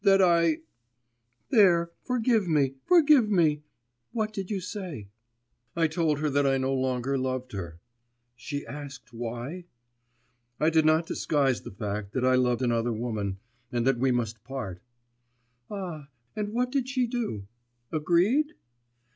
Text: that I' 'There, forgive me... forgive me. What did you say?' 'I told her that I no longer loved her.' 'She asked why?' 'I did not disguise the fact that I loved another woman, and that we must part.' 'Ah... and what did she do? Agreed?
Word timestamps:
that 0.03 0.19
I' 0.19 0.61
'There, 1.51 1.91
forgive 2.01 2.47
me... 2.47 2.73
forgive 2.87 3.29
me. 3.29 3.61
What 4.11 4.33
did 4.33 4.49
you 4.49 4.59
say?' 4.59 5.09
'I 5.75 5.87
told 5.89 6.17
her 6.21 6.29
that 6.31 6.47
I 6.47 6.57
no 6.57 6.73
longer 6.73 7.19
loved 7.19 7.51
her.' 7.51 7.79
'She 8.35 8.65
asked 8.65 9.13
why?' 9.13 9.65
'I 10.59 10.69
did 10.71 10.85
not 10.85 11.05
disguise 11.05 11.61
the 11.61 11.69
fact 11.69 12.13
that 12.13 12.25
I 12.25 12.33
loved 12.33 12.63
another 12.63 12.91
woman, 12.91 13.37
and 13.71 13.85
that 13.85 13.99
we 13.99 14.09
must 14.09 14.43
part.' 14.43 14.81
'Ah... 15.69 16.07
and 16.35 16.51
what 16.51 16.71
did 16.71 16.89
she 16.89 17.05
do? 17.05 17.45
Agreed? 17.91 18.53